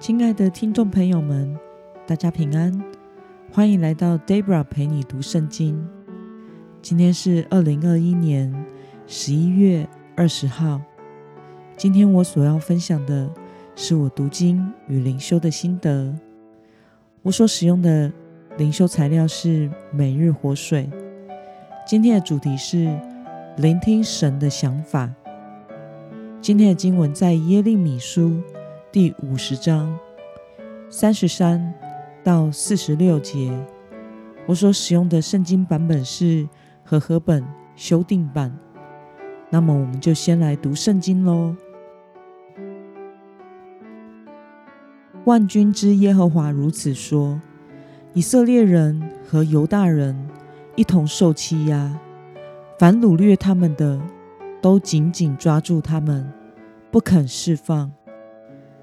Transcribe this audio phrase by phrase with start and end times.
[0.00, 1.58] 亲爱的听众朋友们，
[2.06, 2.72] 大家平安，
[3.50, 5.84] 欢迎来到 Debra 陪你读圣经。
[6.80, 8.64] 今天是二零二一年
[9.08, 10.80] 十一月二十号。
[11.76, 13.28] 今天我所要分享的
[13.74, 16.14] 是我读经与灵修的心得。
[17.22, 18.12] 我所使用的
[18.56, 20.88] 灵修材料是每日活水。
[21.84, 22.96] 今天的主题是
[23.56, 25.12] 聆听神的想法。
[26.40, 28.40] 今天的经文在耶利米书。
[28.90, 29.94] 第五十章
[30.88, 31.74] 三十三
[32.24, 33.52] 到四十六节，
[34.46, 36.48] 我所使用的圣经版本是
[36.82, 37.44] 和合本
[37.76, 38.50] 修订版。
[39.50, 41.54] 那么，我们就先来读圣经喽。
[45.26, 47.38] 万军之耶和华如此说：
[48.14, 50.16] 以色列人和犹大人
[50.76, 51.94] 一同受欺压，
[52.78, 54.00] 凡掳掠他们的，
[54.62, 56.32] 都紧紧抓住他们，
[56.90, 57.92] 不肯释放。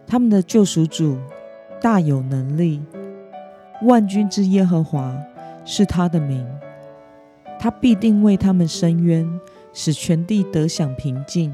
[0.07, 1.17] 他们的救赎主
[1.81, 2.81] 大有能力，
[3.83, 5.15] 万军之耶和华
[5.65, 6.45] 是他的名，
[7.59, 9.27] 他必定为他们伸冤，
[9.73, 11.53] 使全地得享平静。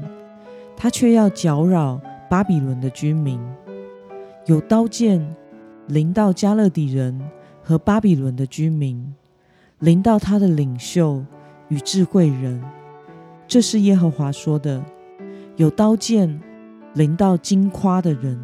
[0.76, 3.40] 他却要搅扰巴比伦的居民，
[4.46, 5.34] 有刀剑
[5.86, 7.20] 临到加勒底人
[7.62, 9.14] 和巴比伦的居民，
[9.78, 11.24] 临到他的领袖
[11.68, 12.62] 与智慧人。
[13.48, 14.82] 这是耶和华说的。
[15.56, 16.40] 有刀剑。
[16.94, 18.38] 临到惊夸的人，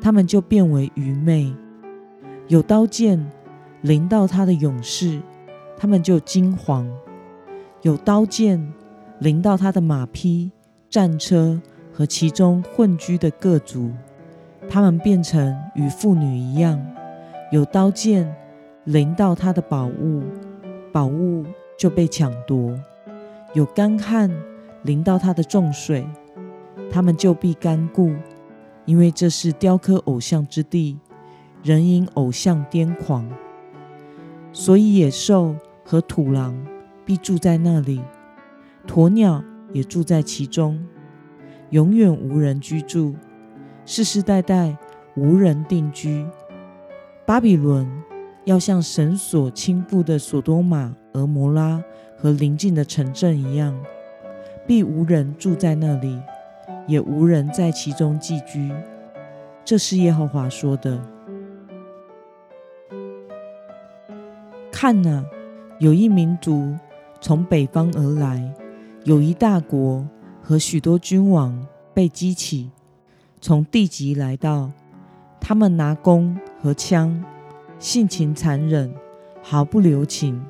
[0.00, 1.52] 他们就变为愚昧；
[2.46, 3.24] 有刀剑
[3.80, 5.20] 临到他的勇士，
[5.76, 6.86] 他们就惊惶；
[7.82, 8.72] 有刀剑
[9.18, 10.52] 临到他的马匹、
[10.88, 11.60] 战车
[11.92, 13.90] 和其中混居的各族，
[14.68, 16.78] 他们变成与妇女一样；
[17.50, 18.32] 有刀剑
[18.84, 20.22] 临到他的宝物，
[20.92, 21.44] 宝物
[21.76, 22.72] 就被抢夺；
[23.54, 24.30] 有干旱
[24.82, 26.06] 临到他的重水。
[26.92, 28.12] 他们就必干固，
[28.84, 30.98] 因为这是雕刻偶像之地，
[31.62, 33.26] 人因偶像癫狂，
[34.52, 36.54] 所以野兽和土狼
[37.06, 38.02] 必住在那里，
[38.86, 39.42] 鸵鸟
[39.72, 40.86] 也住在其中，
[41.70, 43.14] 永远无人居住，
[43.86, 44.76] 世世代代
[45.16, 46.26] 无人定居。
[47.24, 47.90] 巴比伦
[48.44, 51.82] 要像神所倾覆的索多玛、俄摩拉
[52.18, 53.74] 和邻近的城镇一样，
[54.66, 56.20] 必无人住在那里。
[56.86, 58.72] 也无人在其中寄居，
[59.64, 61.00] 这是耶和华说的。
[64.70, 65.24] 看哪，
[65.78, 66.74] 有一民族
[67.20, 68.52] 从北方而来，
[69.04, 70.06] 有一大国
[70.42, 72.70] 和许多君王被激起，
[73.40, 74.72] 从地极来到。
[75.40, 77.24] 他们拿弓和枪，
[77.78, 78.92] 性情残忍，
[79.42, 80.44] 毫不留情。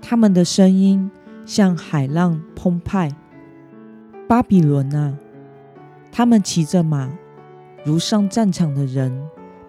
[0.00, 1.10] 他们的声音
[1.46, 3.10] 像海浪澎湃。
[4.28, 5.16] 巴比伦啊！
[6.14, 7.10] 他们骑着马，
[7.84, 9.10] 如上战场的人，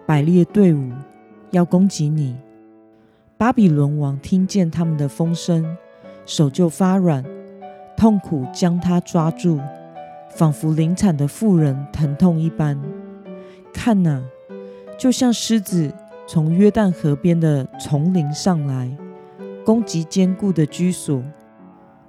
[0.04, 0.92] 摆列队伍，
[1.52, 2.36] 要攻击你。
[3.38, 5.74] 巴比伦王听见他们的风声，
[6.26, 7.24] 手就发软，
[7.96, 9.58] 痛苦将他抓住，
[10.36, 12.78] 仿佛临产的妇人疼痛一般。
[13.72, 14.22] 看哪，
[14.98, 15.90] 就像狮子
[16.26, 18.94] 从约旦河边的丛林上来，
[19.64, 21.22] 攻击坚固的居所。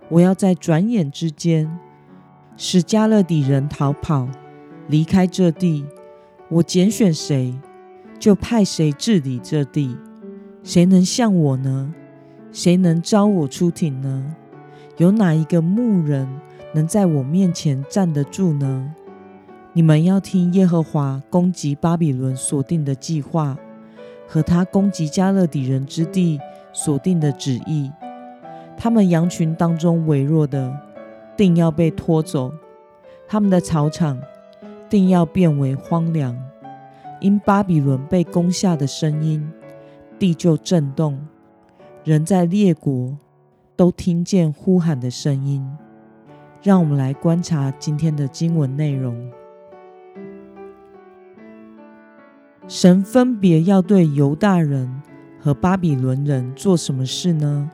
[0.10, 1.80] 我要在转眼之间。
[2.58, 4.30] 使加勒底人逃跑，
[4.88, 5.86] 离开这地。
[6.48, 7.54] 我拣选谁，
[8.18, 9.98] 就派谁治理这地。
[10.64, 11.94] 谁能像我呢？
[12.52, 14.36] 谁能招我出庭呢？
[14.98, 16.28] 有哪一个牧人
[16.74, 18.94] 能在我面前站得住呢？
[19.74, 23.58] 你们要听耶和华攻击巴比伦所定的计划，
[24.26, 26.40] 和他攻击加勒底人之地
[26.72, 27.92] 所定的旨意。
[28.78, 30.85] 他们羊群当中微弱的。
[31.38, 32.52] 定要被拖走，
[33.28, 34.20] 他们的草场
[34.90, 36.38] 定要变为荒凉。
[37.22, 39.52] 因巴比伦被攻下的声音，
[40.20, 41.20] 地就震动，
[42.04, 43.18] 人在列国
[43.76, 45.66] 都听见呼喊的声音。
[46.62, 49.32] 让我们来观察今天的经文内容。
[52.68, 55.02] 神分别要对犹大人
[55.40, 57.70] 和巴比伦人做什么事呢？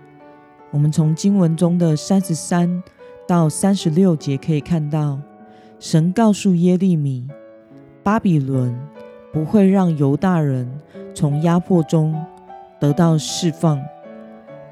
[0.72, 2.84] 我们从经文中的三十三。
[3.32, 5.18] 到三十六节可以看到，
[5.80, 7.26] 神告诉耶利米，
[8.04, 8.78] 巴比伦
[9.32, 10.70] 不会让犹大人
[11.16, 12.14] 从压迫中
[12.78, 13.82] 得到释放，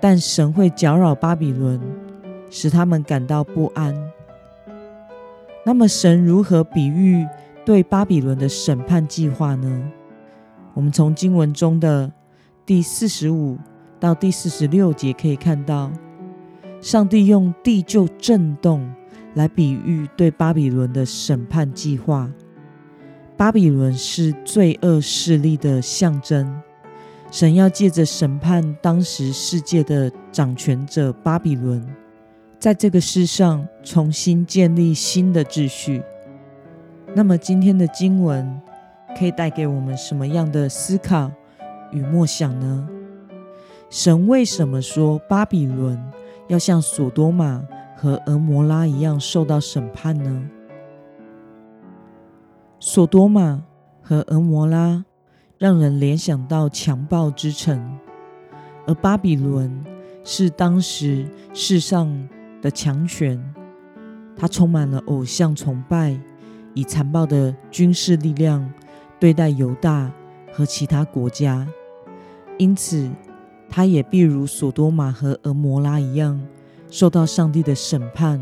[0.01, 1.79] 但神会搅扰巴比伦，
[2.49, 3.95] 使他们感到不安。
[5.63, 7.25] 那么，神如何比喻
[7.63, 9.91] 对巴比伦的审判计划呢？
[10.73, 12.11] 我们从经文中的
[12.65, 13.57] 第四十五
[14.01, 15.89] 到第四十六节可以看到。
[16.81, 18.89] 上帝用地就震动
[19.33, 22.29] 来比喻对巴比伦的审判计划。
[23.35, 26.61] 巴比伦是罪恶势力的象征，
[27.31, 31.85] 神要借着审判当时世界的掌权者巴比伦，
[32.59, 36.01] 在这个世上重新建立新的秩序。
[37.15, 38.59] 那么，今天的经文
[39.17, 41.31] 可以带给我们什么样的思考
[41.91, 42.87] 与默想呢？
[43.89, 45.97] 神为什么说巴比伦
[46.49, 47.65] 要像索多玛
[47.95, 50.49] 和俄摩拉一样受到审判呢？
[52.79, 53.63] 索多玛
[54.01, 55.05] 和俄摩拉
[55.57, 57.97] 让人联想到强暴之城，
[58.87, 59.83] 而巴比伦
[60.23, 62.27] 是当时世上
[62.61, 63.39] 的强权，
[64.35, 66.19] 它充满了偶像崇拜，
[66.73, 68.73] 以残暴的军事力量
[69.19, 70.11] 对待犹大
[70.51, 71.67] 和其他国家，
[72.57, 73.07] 因此
[73.69, 76.41] 他也必如索多玛和俄摩拉一样
[76.89, 78.41] 受到上帝的审判，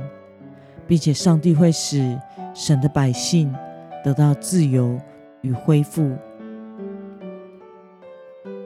[0.88, 2.19] 并且上帝会使
[2.53, 3.53] 神的百姓。
[4.03, 4.97] 得到自由
[5.41, 6.15] 与恢复。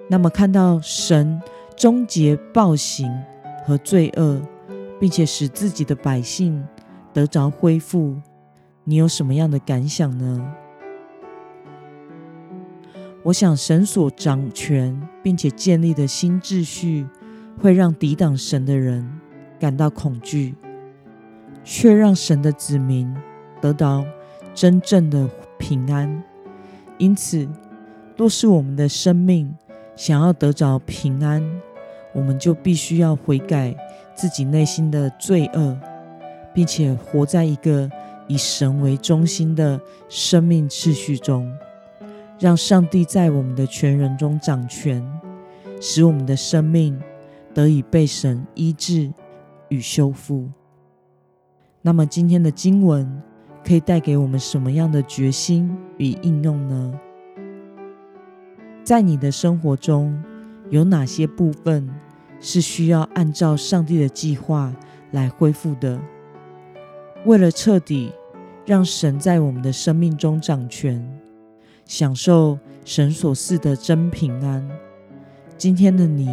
[0.08, 1.42] 那么，看到神
[1.76, 3.12] 终结暴行
[3.66, 4.40] 和罪恶，
[5.00, 6.64] 并且使自己的百姓
[7.12, 8.16] 得着恢复，
[8.84, 10.54] 你有什么样的感想呢？
[13.24, 17.06] 我想，神所掌权并且建立的新秩序，
[17.60, 19.08] 会让抵挡神的人
[19.60, 20.56] 感到恐惧，
[21.64, 23.14] 却让神的子民
[23.62, 24.06] 得到。
[24.54, 26.22] 真正的平安，
[26.98, 27.48] 因此，
[28.18, 29.56] 若是我们的生命
[29.96, 31.42] 想要得着平安，
[32.14, 33.74] 我们就必须要悔改
[34.14, 35.80] 自己内心的罪恶，
[36.54, 37.90] 并且活在一个
[38.28, 39.80] 以神为中心的
[40.10, 41.50] 生命秩序中，
[42.42, 45.02] 让上帝在我们的全人中掌权，
[45.80, 47.00] 使我们的生命
[47.54, 49.14] 得以被神医治
[49.70, 50.50] 与修复。
[51.82, 53.22] 那么，今天的经文。
[53.64, 57.00] 可以带给我们什么样的决心与应用呢？
[58.84, 60.20] 在你的生活中，
[60.72, 61.88] 有哪些部分
[62.40, 64.76] 是需要按照上帝的计划
[65.12, 66.02] 来恢复的？
[67.24, 68.12] 为了彻底
[68.66, 71.08] 让神在我们的生命中掌权，
[71.92, 74.66] 享受神所赐的真平安，
[75.58, 76.30] 今天的你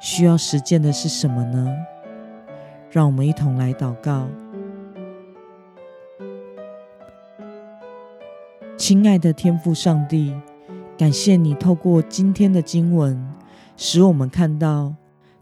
[0.00, 1.70] 需要实践的是什么呢？
[2.90, 4.26] 让我们一同来祷告。
[8.78, 10.34] 亲爱的天父上帝，
[10.96, 13.22] 感谢你透过今天的经文，
[13.76, 14.94] 使我们看到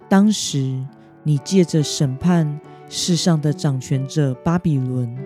[0.09, 0.85] 当时
[1.23, 2.59] 你借着审判
[2.89, 5.17] 世上的掌权者巴比伦，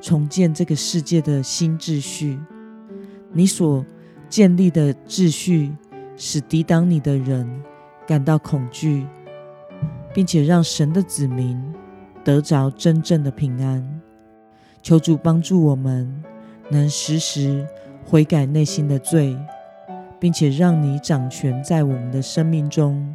[0.00, 2.38] 重建这个世界的新秩序。
[3.34, 3.84] 你所
[4.30, 5.70] 建立的秩序，
[6.16, 7.46] 使抵挡你的人
[8.06, 9.06] 感到恐惧，
[10.14, 11.62] 并且让神的子民
[12.24, 14.00] 得着真正的平安。
[14.80, 16.24] 求主帮助我们。
[16.70, 17.66] 能时时
[18.06, 19.36] 悔改内心的罪，
[20.18, 23.14] 并且让你掌权在我们的生命中，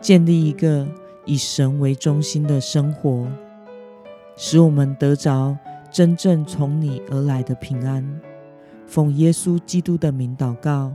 [0.00, 0.84] 建立一个
[1.24, 3.28] 以神为中心的生活，
[4.36, 5.56] 使我们得着
[5.88, 8.04] 真正从你而来的平安。
[8.88, 10.94] 奉耶稣基督的名祷告，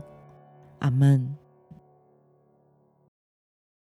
[0.80, 1.43] 阿门。